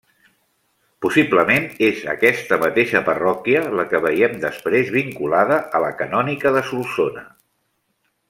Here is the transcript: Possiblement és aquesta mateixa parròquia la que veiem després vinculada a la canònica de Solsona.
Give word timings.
Possiblement 1.05 1.67
és 1.87 1.99
aquesta 2.13 2.57
mateixa 2.63 3.01
parròquia 3.09 3.61
la 3.81 3.85
que 3.91 4.01
veiem 4.07 4.33
després 4.47 4.91
vinculada 4.97 5.61
a 5.77 5.83
la 5.85 5.93
canònica 6.01 6.57
de 6.57 6.65
Solsona. 6.73 7.25